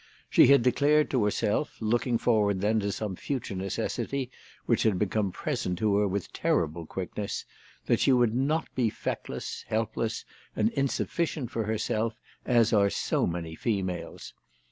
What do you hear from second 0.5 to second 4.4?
declared to herself, looking forward then to some future necessity